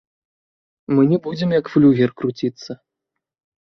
Мы 0.95 1.05
не 1.13 1.21
будзем 1.29 1.49
як 1.59 1.71
флюгер 1.77 2.09
круціцца. 2.19 2.71